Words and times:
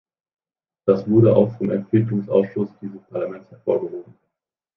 Das 0.87 1.07
wurde 1.07 1.35
auch 1.35 1.55
vom 1.59 1.69
Entwicklungsausschuss 1.69 2.69
dieses 2.81 3.03
Parlaments 3.03 3.51
hervorgehoben. 3.51 4.17